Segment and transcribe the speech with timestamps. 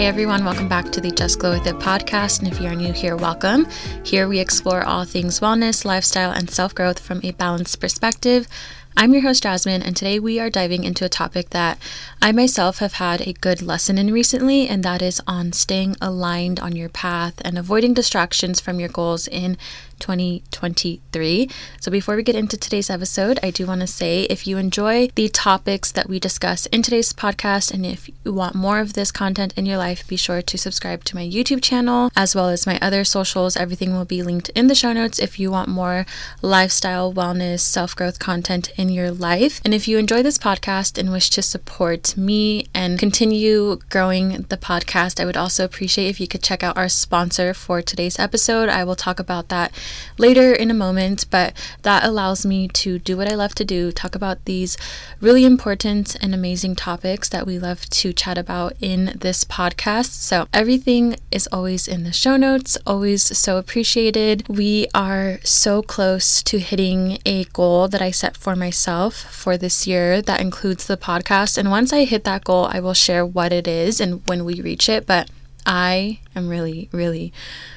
[0.00, 2.38] Hey everyone, welcome back to the Just Glow With It podcast.
[2.38, 3.66] And if you are new here, welcome.
[4.02, 8.48] Here we explore all things wellness, lifestyle, and self growth from a balanced perspective.
[8.96, 11.78] I'm your host, Jasmine, and today we are diving into a topic that
[12.20, 16.60] I myself have had a good lesson in recently, and that is on staying aligned
[16.60, 19.56] on your path and avoiding distractions from your goals in
[20.00, 21.48] 2023.
[21.80, 25.08] So, before we get into today's episode, I do want to say if you enjoy
[25.14, 29.12] the topics that we discuss in today's podcast and if you want more of this
[29.12, 32.66] content in your life, be sure to subscribe to my YouTube channel as well as
[32.66, 33.56] my other socials.
[33.56, 36.06] Everything will be linked in the show notes if you want more
[36.42, 39.60] lifestyle, wellness, self growth content in your life.
[39.62, 44.56] And if you enjoy this podcast and wish to support me and continue growing the
[44.56, 48.70] podcast, I would also appreciate if you could check out our sponsor for today's episode.
[48.70, 49.70] I will talk about that
[50.16, 53.92] later in a moment, but that allows me to do what I love to do
[53.92, 54.78] talk about these
[55.20, 60.12] really important and amazing topics that we love to chat about in this podcast.
[60.12, 64.48] So, everything is always in the show notes, always so appreciated.
[64.48, 68.69] We are so close to hitting a goal that I set for myself
[69.14, 71.58] for this year that includes the podcast.
[71.58, 74.60] And once I hit that goal, I will share what it is and when we
[74.60, 75.06] reach it.
[75.06, 75.30] But
[75.66, 77.32] I am really, really,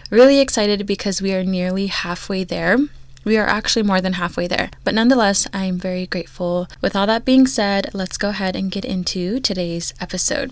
[0.09, 2.77] really excited because we are nearly halfway there.
[3.25, 4.69] We are actually more than halfway there.
[4.83, 6.67] But nonetheless, I am very grateful.
[6.81, 10.51] With all that being said, let's go ahead and get into today's episode.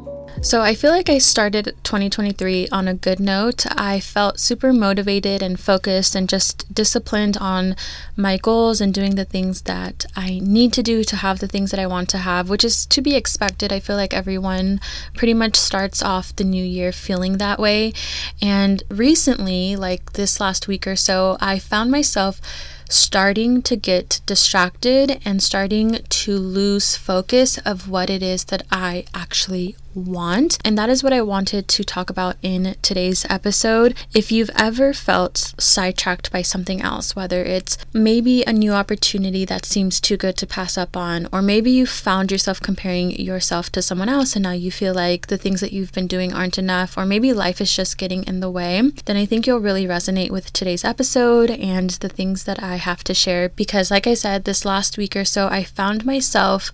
[0.39, 3.65] So I feel like I started 2023 on a good note.
[3.77, 7.75] I felt super motivated and focused and just disciplined on
[8.15, 11.69] my goals and doing the things that I need to do to have the things
[11.71, 13.71] that I want to have, which is to be expected.
[13.71, 14.79] I feel like everyone
[15.15, 17.93] pretty much starts off the new year feeling that way.
[18.41, 22.41] And recently, like this last week or so, I found myself
[22.89, 29.05] starting to get distracted and starting to lose focus of what it is that I
[29.13, 30.57] actually want.
[30.63, 33.95] And that is what I wanted to talk about in today's episode.
[34.13, 39.65] If you've ever felt sidetracked by something else, whether it's maybe a new opportunity that
[39.65, 43.81] seems too good to pass up on, or maybe you found yourself comparing yourself to
[43.81, 46.97] someone else and now you feel like the things that you've been doing aren't enough,
[46.97, 50.31] or maybe life is just getting in the way, then I think you'll really resonate
[50.31, 53.49] with today's episode and the things that I have to share.
[53.49, 56.71] Because, like I said, this last week or so, I found myself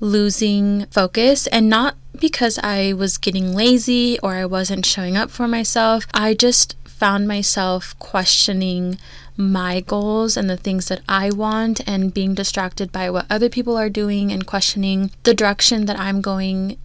[0.00, 5.48] losing focus and not because I was getting lazy or I wasn't showing up for
[5.48, 6.06] myself.
[6.12, 8.98] I just found myself questioning
[9.36, 13.76] my goals and the things that I want and being distracted by what other people
[13.76, 16.76] are doing and questioning the direction that I'm going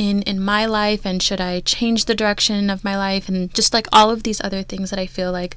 [0.00, 3.74] in in my life and should I change the direction of my life and just
[3.74, 5.56] like all of these other things that I feel like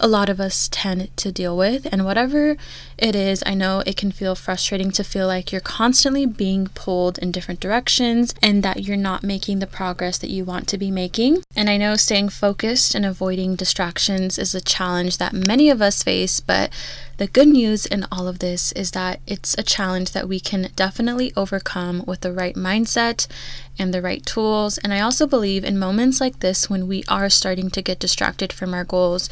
[0.00, 1.88] a lot of us tend to deal with.
[1.90, 2.56] And whatever
[2.96, 7.18] it is I know it can feel frustrating to feel like you're constantly being pulled
[7.18, 10.92] in different directions and that you're not making the progress that you want to be
[10.92, 15.82] making and I know staying focused and avoiding distractions is a challenge that many of
[15.82, 16.70] us face but
[17.20, 20.70] the good news in all of this is that it's a challenge that we can
[20.74, 23.26] definitely overcome with the right mindset
[23.78, 24.78] and the right tools.
[24.78, 28.54] And I also believe in moments like this when we are starting to get distracted
[28.54, 29.28] from our goals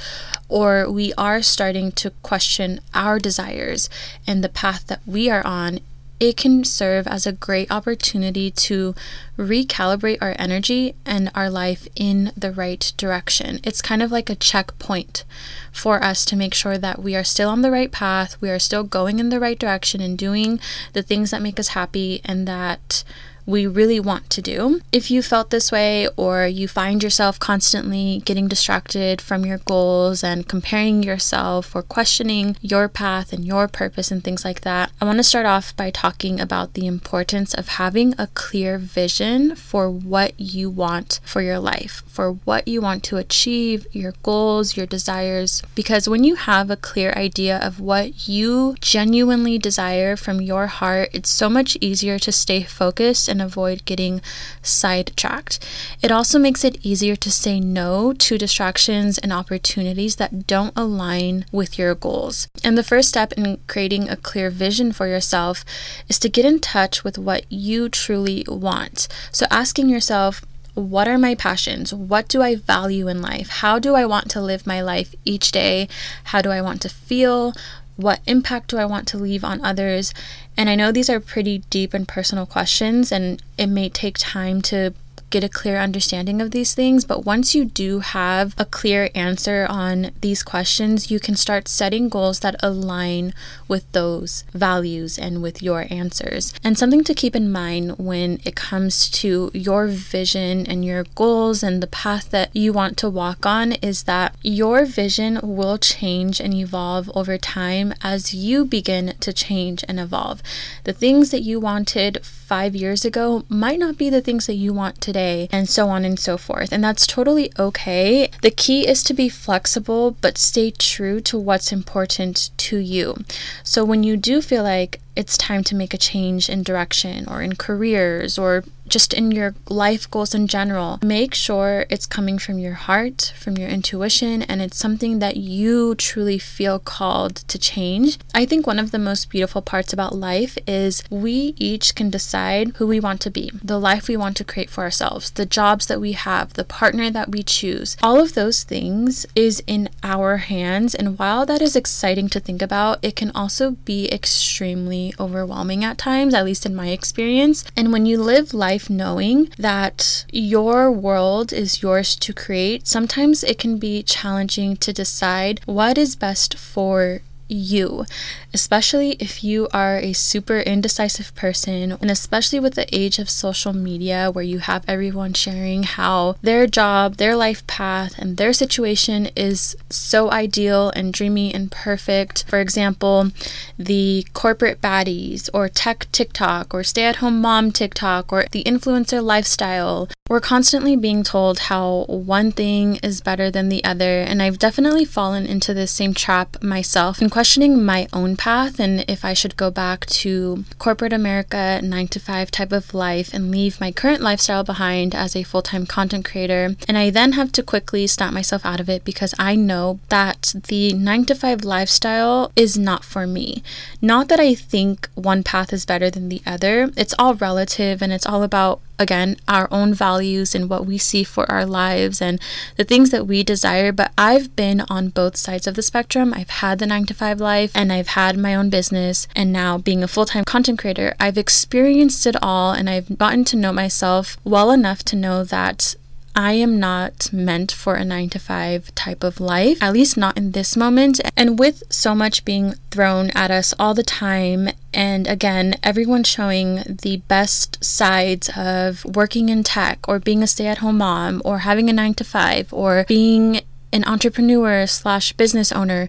[0.51, 3.89] or we are starting to question our desires
[4.27, 5.81] and the path that we are on,
[6.21, 8.95] it can serve as a great opportunity to
[9.37, 13.61] recalibrate our energy and our life in the right direction.
[13.63, 15.25] It's kind of like a checkpoint
[15.71, 18.59] for us to make sure that we are still on the right path, we are
[18.59, 20.59] still going in the right direction and doing
[20.93, 23.05] the things that make us happy, and that
[23.49, 24.79] we really want to do.
[24.93, 30.23] If you felt this way or you find yourself constantly getting distracted from your goals
[30.23, 35.07] and comparing yourself or questioning your path and your purpose and things like that, I
[35.07, 39.89] want to start off by talking about the importance of having a clear vision for
[39.91, 44.85] what you want for your life, for what you want to achieve, your goals, your
[44.85, 45.63] desires.
[45.75, 51.09] Because when you have a clear idea of what you genuinely desire from your heart,
[51.15, 54.21] it's so much easier to stay focused and and avoid getting
[54.63, 55.65] sidetracked.
[56.03, 61.45] It also makes it easier to say no to distractions and opportunities that don't align
[61.53, 62.49] with your goals.
[62.65, 65.65] And the first step in creating a clear vision for yourself
[66.09, 69.07] is to get in touch with what you truly want.
[69.31, 70.45] So asking yourself,
[70.75, 71.93] what are my passions?
[71.93, 73.49] What do I value in life?
[73.49, 75.89] How do I want to live my life each day?
[76.25, 77.53] How do I want to feel?
[77.97, 80.15] What impact do I want to leave on others?
[80.59, 84.61] And I know these are pretty deep and personal questions, and it may take time
[84.63, 84.93] to
[85.31, 87.05] get a clear understanding of these things.
[87.05, 92.09] But once you do have a clear answer on these questions, you can start setting
[92.09, 93.35] goals that align
[93.67, 96.55] with those values and with your answers.
[96.65, 101.63] And something to keep in mind when it comes to your vision and your goals
[101.63, 106.41] and the path that you want to walk on is that your vision will change
[106.41, 110.43] and evolve over time as you begin to change and evolve.
[110.85, 114.73] The things that you wanted five years ago might not be the things that you
[114.73, 115.18] want today,
[115.51, 116.73] and so on and so forth.
[116.73, 118.31] And that's totally okay.
[118.43, 123.17] The key is to be flexible, but stay true to what's important to you.
[123.63, 127.43] So when you do feel like it's time to make a change in direction or
[127.43, 130.99] in careers or just in your life goals in general.
[131.03, 135.95] Make sure it's coming from your heart, from your intuition, and it's something that you
[135.95, 138.19] truly feel called to change.
[138.35, 142.73] I think one of the most beautiful parts about life is we each can decide
[142.77, 145.87] who we want to be, the life we want to create for ourselves, the jobs
[145.87, 147.97] that we have, the partner that we choose.
[148.03, 150.95] All of those things is in our hands.
[150.95, 155.99] And while that is exciting to think about, it can also be extremely overwhelming at
[155.99, 157.65] times, at least in my experience.
[157.77, 163.43] And when you live life, life knowing that your world is yours to create, sometimes
[163.43, 168.05] it can be challenging to decide what is best for you,
[168.53, 173.73] especially if you are a super indecisive person, and especially with the age of social
[173.73, 179.27] media where you have everyone sharing how their job, their life path, and their situation
[179.37, 182.45] is so ideal and dreamy and perfect.
[182.49, 183.31] For example,
[183.79, 189.23] the corporate baddies, or tech TikTok, or stay at home mom TikTok, or the influencer
[189.23, 190.09] lifestyle.
[190.29, 195.05] We're constantly being told how one thing is better than the other, and I've definitely
[195.05, 199.57] fallen into this same trap myself and questioning my own path and if I should
[199.57, 204.21] go back to corporate America, nine to five type of life, and leave my current
[204.21, 206.75] lifestyle behind as a full time content creator.
[206.89, 210.53] And I then have to quickly snap myself out of it because I know that
[210.67, 213.63] the nine to five lifestyle is not for me.
[214.03, 218.13] Not that I think one path is better than the other, it's all relative and
[218.13, 222.41] it's all about again, our own values and what we see for our lives and
[222.77, 223.93] the things that we desire.
[223.93, 226.35] But I've been on both sides of the spectrum.
[226.35, 229.29] I've had the nine to five life and I've had my own business.
[229.35, 233.45] And now, being a full time content creator, I've experienced it all and I've gotten
[233.45, 235.95] to know myself well enough to know that
[236.39, 240.37] I am not meant for a nine to five type of life, at least not
[240.37, 241.21] in this moment.
[241.37, 246.85] And with so much being thrown at us all the time, and again, everyone showing
[247.03, 251.59] the best sides of working in tech or being a stay at home mom or
[251.59, 256.09] having a nine to five or being an entrepreneur slash business owner,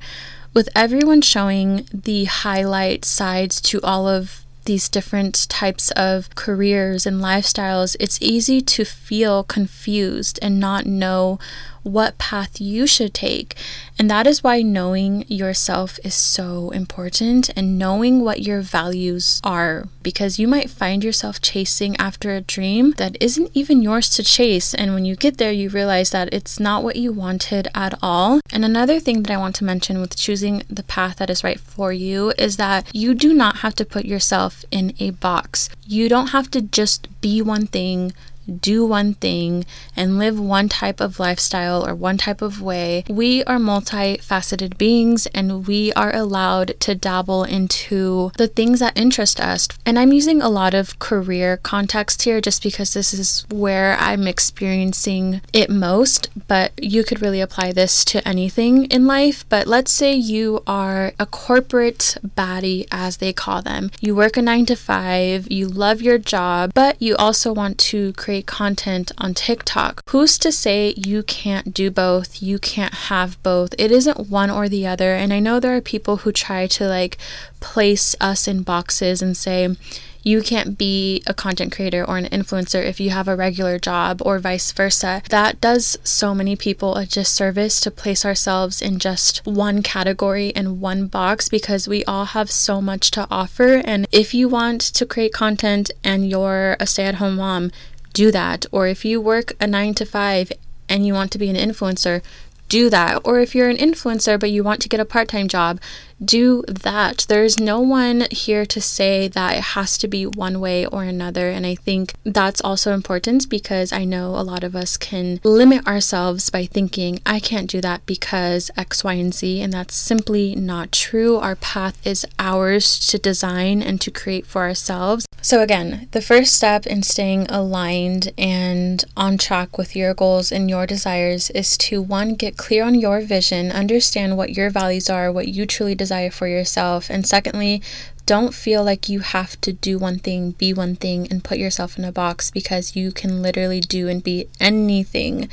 [0.53, 7.19] with everyone showing the highlight sides to all of these different types of careers and
[7.19, 11.39] lifestyles, it's easy to feel confused and not know
[11.83, 13.55] what path you should take.
[13.97, 19.87] And that is why knowing yourself is so important and knowing what your values are,
[20.03, 24.73] because you might find yourself chasing after a dream that isn't even yours to chase.
[24.73, 28.39] And when you get there, you realize that it's not what you wanted at all.
[28.51, 31.59] And another thing that I want to mention with choosing the path that is right
[31.59, 35.69] for you is that you do not have to put yourself in a box.
[35.85, 38.13] You don't have to just be one thing
[38.49, 39.65] do one thing
[39.95, 43.03] and live one type of lifestyle or one type of way.
[43.09, 49.39] We are multifaceted beings and we are allowed to dabble into the things that interest
[49.39, 49.67] us.
[49.85, 54.27] And I'm using a lot of career context here just because this is where I'm
[54.27, 59.45] experiencing it most, but you could really apply this to anything in life.
[59.49, 63.91] But let's say you are a corporate baddie, as they call them.
[63.99, 68.13] You work a nine to five, you love your job, but you also want to
[68.13, 70.01] create create content on TikTok.
[70.09, 72.41] Who's to say you can't do both?
[72.41, 73.73] You can't have both.
[73.77, 75.13] It isn't one or the other.
[75.13, 77.17] And I know there are people who try to like
[77.59, 79.75] place us in boxes and say,
[80.21, 84.21] you can't be a content creator or an influencer if you have a regular job
[84.25, 85.21] or vice versa.
[85.29, 90.81] That does so many people a disservice to place ourselves in just one category and
[90.81, 93.81] one box because we all have so much to offer.
[93.85, 97.71] And if you want to create content and you're a stay at home mom,
[98.13, 98.65] do that.
[98.71, 100.51] Or if you work a nine to five
[100.87, 102.21] and you want to be an influencer,
[102.67, 103.21] do that.
[103.23, 105.79] Or if you're an influencer but you want to get a part time job,
[106.23, 107.25] do that.
[107.29, 111.49] There's no one here to say that it has to be one way or another.
[111.49, 115.87] And I think that's also important because I know a lot of us can limit
[115.87, 119.61] ourselves by thinking, I can't do that because X, Y, and Z.
[119.61, 121.37] And that's simply not true.
[121.37, 125.25] Our path is ours to design and to create for ourselves.
[125.41, 130.69] So, again, the first step in staying aligned and on track with your goals and
[130.69, 135.31] your desires is to one, get clear on your vision, understand what your values are,
[135.31, 137.07] what you truly desire desire for yourself.
[137.11, 137.83] And secondly,
[138.25, 141.99] don't feel like you have to do one thing, be one thing, and put yourself
[141.99, 145.49] in a box because you can literally do and be anything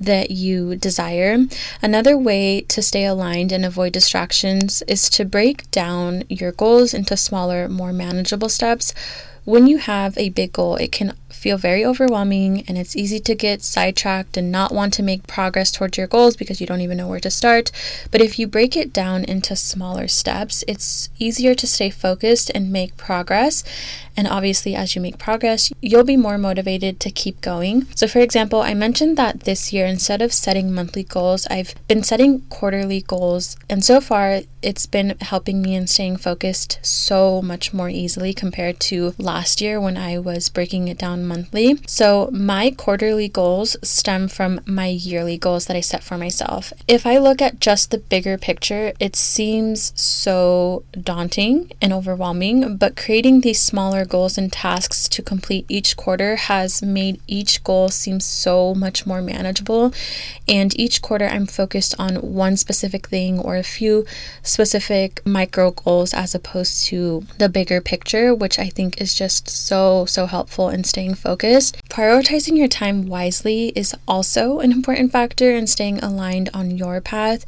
[0.00, 1.38] that you desire.
[1.80, 7.16] Another way to stay aligned and avoid distractions is to break down your goals into
[7.16, 8.92] smaller, more manageable steps.
[9.46, 13.34] When you have a big goal, it can feel very overwhelming and it's easy to
[13.36, 16.96] get sidetracked and not want to make progress towards your goals because you don't even
[16.96, 17.70] know where to start.
[18.10, 22.72] But if you break it down into smaller steps, it's easier to stay focused and
[22.72, 23.62] make progress.
[24.16, 27.86] And obviously, as you make progress, you'll be more motivated to keep going.
[27.94, 32.02] So, for example, I mentioned that this year, instead of setting monthly goals, I've been
[32.02, 33.56] setting quarterly goals.
[33.68, 38.80] And so far, it's been helping me in staying focused so much more easily compared
[38.80, 41.78] to last year when I was breaking it down monthly.
[41.86, 46.72] So, my quarterly goals stem from my yearly goals that I set for myself.
[46.88, 52.96] If I look at just the bigger picture, it seems so daunting and overwhelming, but
[52.96, 58.20] creating these smaller goals and tasks to complete each quarter has made each goal seem
[58.20, 59.92] so much more manageable.
[60.48, 64.06] And each quarter, I'm focused on one specific thing or a few
[64.42, 70.06] specific micro goals as opposed to the bigger picture, which I think is just so,
[70.06, 71.76] so helpful in staying focused.
[71.88, 77.44] Prioritizing your time wisely is also an important factor in staying aligned on your path.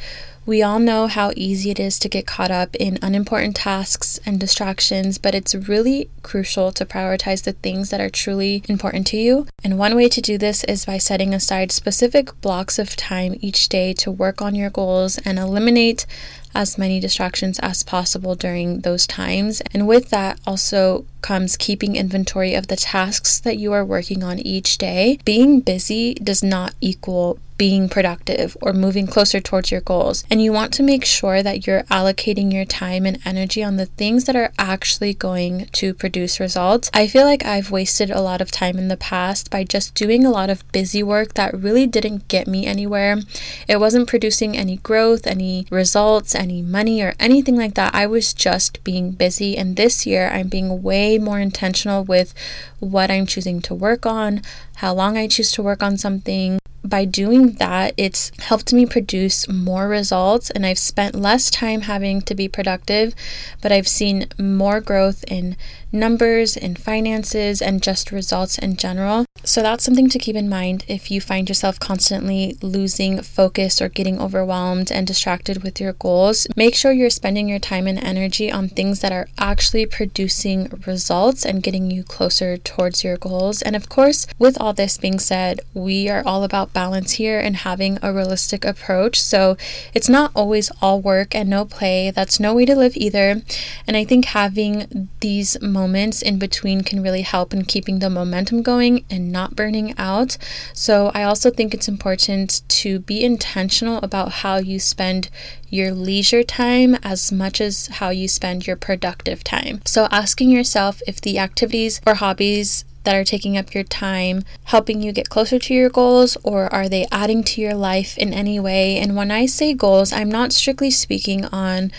[0.49, 4.41] We all know how easy it is to get caught up in unimportant tasks and
[4.41, 9.47] distractions, but it's really crucial to prioritize the things that are truly important to you.
[9.63, 13.69] And one way to do this is by setting aside specific blocks of time each
[13.69, 16.07] day to work on your goals and eliminate
[16.55, 19.61] as many distractions as possible during those times.
[19.75, 24.39] And with that also comes keeping inventory of the tasks that you are working on
[24.39, 25.19] each day.
[25.27, 30.25] Being busy does not equal being productive or moving closer towards your goals.
[30.31, 33.87] And you want to make sure that you're allocating your time and energy on the
[33.87, 36.91] things that are actually going to produce results.
[36.95, 40.25] I feel like I've wasted a lot of time in the past by just doing
[40.25, 43.19] a lot of busy work that really didn't get me anywhere.
[43.67, 47.95] It wasn't producing any growth, any results, any money, or anything like that.
[47.95, 49.57] I was just being busy.
[49.57, 52.33] And this year, I'm being way more intentional with
[52.79, 54.43] what I'm choosing to work on,
[54.77, 56.58] how long I choose to work on something,
[56.89, 62.23] by doing that, it's helped me produce more results and I've spent less time having
[62.23, 63.15] to be productive,
[63.61, 65.57] but I've seen more growth in
[65.93, 69.25] numbers, and finances, and just results in general.
[69.45, 73.89] So that's something to keep in mind if you find yourself constantly losing focus or
[73.89, 76.47] getting overwhelmed and distracted with your goals.
[76.57, 81.47] Make sure you're spending your time and energy on things that are actually producing results
[81.47, 83.63] and getting you closer towards your goals.
[83.63, 87.57] And of course, with all this being said, we are all about balance here and
[87.57, 89.21] having a realistic approach.
[89.21, 89.57] So
[89.95, 92.11] it's not always all work and no play.
[92.11, 93.43] That's no way to live either.
[93.87, 98.63] And I think having these moments in between can really help in keeping the momentum
[98.63, 100.37] going and not burning out.
[100.73, 105.31] So, I also think it's important to be intentional about how you spend
[105.71, 109.81] your leisure time as much as how you spend your productive time.
[109.85, 115.01] So, asking yourself if the activities or hobbies that are taking up your time helping
[115.01, 118.59] you get closer to your goals or are they adding to your life in any
[118.61, 118.99] way?
[118.99, 121.91] And when I say goals, I'm not strictly speaking on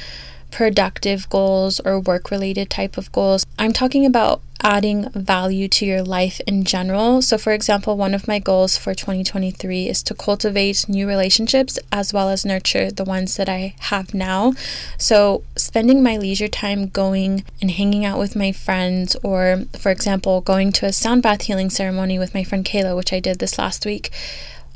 [0.51, 3.45] productive goals or work related type of goals.
[3.57, 7.21] I'm talking about adding value to your life in general.
[7.21, 12.13] So, for example, one of my goals for 2023 is to cultivate new relationships as
[12.13, 14.53] well as nurture the ones that I have now.
[14.97, 20.41] So, spending my leisure time going and hanging out with my friends, or for example,
[20.41, 23.57] going to a sound bath healing ceremony with my friend Kayla, which I did this
[23.57, 24.11] last week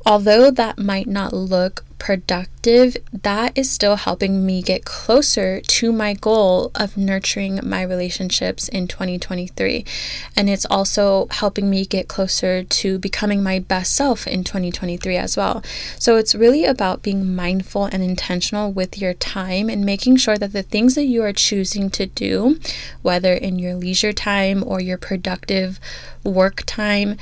[0.05, 6.13] although that might not look productive, that is still helping me get closer to my
[6.13, 9.85] goal of nurturing my relationships in 2023.
[10.35, 15.37] And it's also helping me get closer to becoming my best self in 2023 as
[15.37, 15.63] well.
[15.97, 20.51] So it's really about being mindful and intentional with your time and making sure that
[20.51, 22.59] the things that you are choosing to do,
[23.01, 25.79] whether in your leisure time or your productive
[26.25, 27.15] work time,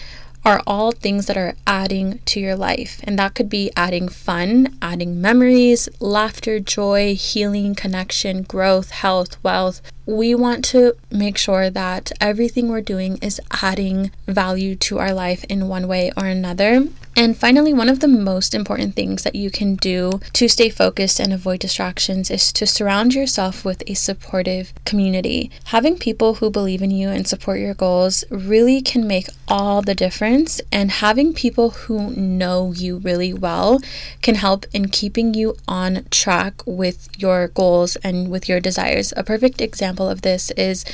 [0.43, 3.00] are all things that are adding to your life.
[3.03, 9.82] And that could be adding fun, adding memories, laughter, joy, healing, connection, growth, health, wealth.
[10.05, 15.43] We want to make sure that everything we're doing is adding value to our life
[15.45, 16.87] in one way or another.
[17.13, 21.19] And finally, one of the most important things that you can do to stay focused
[21.19, 25.51] and avoid distractions is to surround yourself with a supportive community.
[25.65, 29.93] Having people who believe in you and support your goals really can make all the
[29.93, 33.81] difference, and having people who know you really well
[34.21, 39.13] can help in keeping you on track with your goals and with your desires.
[39.17, 40.86] A perfect example of this is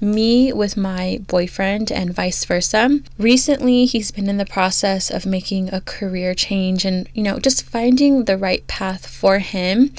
[0.00, 3.00] me with my boyfriend and vice versa.
[3.18, 7.64] Recently, he's been in the process of making a career change and, you know, just
[7.64, 9.92] finding the right path for him.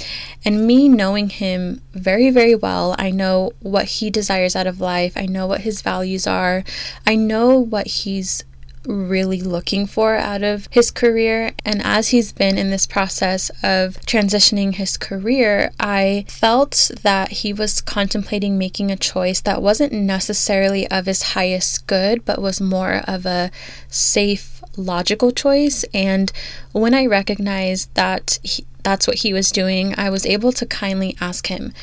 [0.45, 5.13] And me knowing him very, very well, I know what he desires out of life,
[5.15, 6.63] I know what his values are,
[7.05, 8.43] I know what he's
[8.87, 11.51] really looking for out of his career.
[11.65, 17.53] And as he's been in this process of transitioning his career, I felt that he
[17.53, 23.01] was contemplating making a choice that wasn't necessarily of his highest good, but was more
[23.07, 23.51] of a
[23.89, 25.83] safe, logical choice.
[25.93, 26.31] And
[26.71, 31.17] when I recognized that he, that's what he was doing, I was able to kindly
[31.19, 31.73] ask him,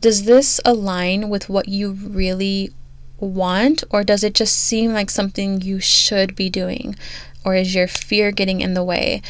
[0.00, 2.72] Does this align with what you really
[3.18, 6.96] want, or does it just seem like something you should be doing?
[7.44, 9.22] Or is your fear getting in the way?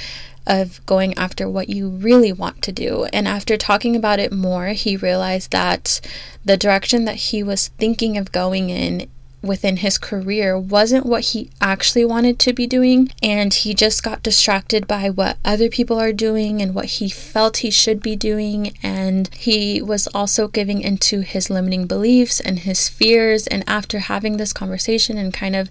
[0.47, 3.05] of going after what you really want to do.
[3.13, 6.01] And after talking about it more, he realized that
[6.45, 9.09] the direction that he was thinking of going in
[9.47, 13.11] within his career wasn't what he actually wanted to be doing.
[13.23, 17.59] And he just got distracted by what other people are doing and what he felt
[17.59, 18.77] he should be doing.
[18.83, 23.47] And he was also giving into his limiting beliefs and his fears.
[23.47, 25.71] And after having this conversation and kind of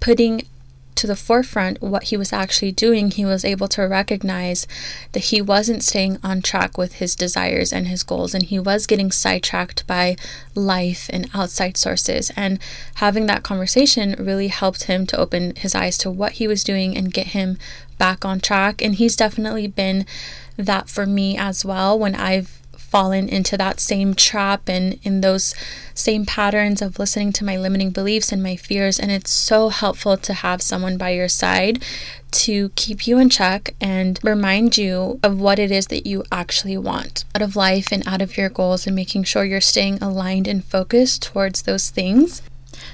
[0.00, 0.46] putting
[0.96, 4.66] to the forefront what he was actually doing, he was able to recognize
[5.12, 8.86] that he wasn't staying on track with his desires and his goals, and he was
[8.86, 10.16] getting sidetracked by
[10.54, 12.30] life and outside sources.
[12.36, 12.58] And
[12.94, 16.96] having that conversation really helped him to open his eyes to what he was doing
[16.96, 17.58] and get him
[17.98, 18.82] back on track.
[18.82, 20.06] And he's definitely been
[20.56, 22.59] that for me as well when I've
[22.90, 25.54] fallen into that same trap and in those
[25.94, 28.98] same patterns of listening to my limiting beliefs and my fears.
[28.98, 31.82] And it's so helpful to have someone by your side
[32.32, 36.76] to keep you in check and remind you of what it is that you actually
[36.76, 40.46] want out of life and out of your goals, and making sure you're staying aligned
[40.46, 42.42] and focused towards those things.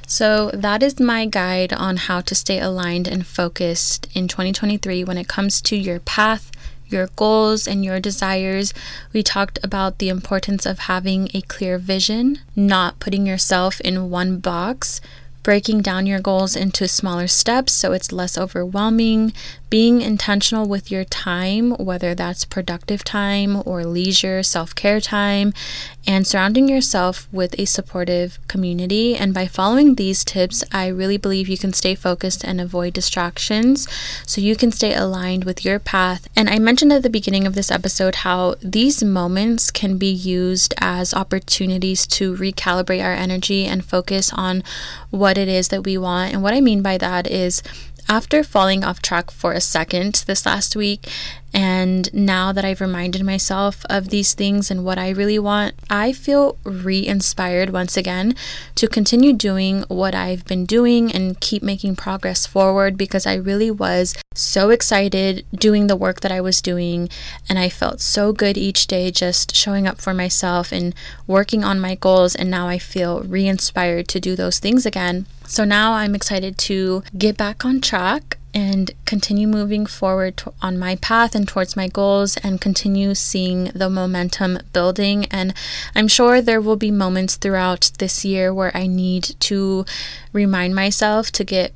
[0.07, 5.19] So, that is my guide on how to stay aligned and focused in 2023 when
[5.19, 6.51] it comes to your path,
[6.89, 8.73] your goals, and your desires.
[9.13, 14.39] We talked about the importance of having a clear vision, not putting yourself in one
[14.39, 15.01] box
[15.47, 19.33] breaking down your goals into smaller steps so it's less overwhelming,
[19.69, 25.53] being intentional with your time, whether that's productive time or leisure, self care time,
[26.07, 29.17] and surrounding yourself with a supportive community.
[29.17, 33.89] And by following these tips, I really believe you can stay focused and avoid distractions
[34.25, 36.29] so you can stay aligned with your path.
[36.37, 40.75] And I mentioned at the beginning of this episode how these moments can be used
[40.79, 44.63] as opportunities to recalibrate our energy and focus on
[45.11, 46.33] what it is that we want.
[46.33, 47.63] And what I mean by that is
[48.09, 51.09] after falling off track for a second this last week,
[51.53, 56.13] and now that I've reminded myself of these things and what I really want, I
[56.13, 58.35] feel re inspired once again
[58.75, 63.71] to continue doing what I've been doing and keep making progress forward because I really
[63.71, 67.09] was so excited doing the work that I was doing.
[67.49, 70.95] And I felt so good each day just showing up for myself and
[71.27, 72.35] working on my goals.
[72.35, 75.27] And now I feel re inspired to do those things again.
[75.47, 80.79] So now I'm excited to get back on track and continue moving forward to, on
[80.79, 85.27] my path and towards my goals and continue seeing the momentum building.
[85.27, 85.53] And
[85.95, 89.85] I'm sure there will be moments throughout this year where I need to
[90.33, 91.75] remind myself to get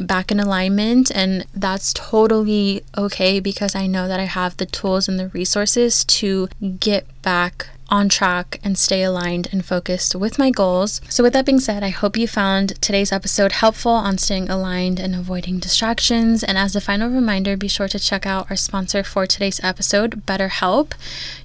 [0.00, 5.06] back in alignment and that's totally okay because I know that I have the tools
[5.06, 6.48] and the resources to
[6.80, 11.02] get back on track and stay aligned and focused with my goals.
[11.10, 14.98] So, with that being said, I hope you found today's episode helpful on staying aligned
[14.98, 16.42] and avoiding distractions.
[16.42, 20.24] And as a final reminder, be sure to check out our sponsor for today's episode,
[20.26, 20.92] BetterHelp.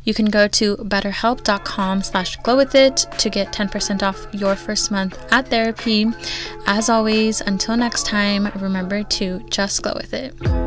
[0.06, 4.90] You can go to betterhelp.com slash glow with it to get 10% off your first
[4.90, 6.08] month at therapy.
[6.66, 10.67] As always, until next time, remember to just glow with it.